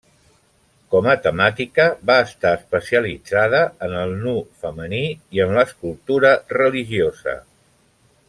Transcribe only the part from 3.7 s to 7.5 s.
en el nu femení i en l'escultura religiosa.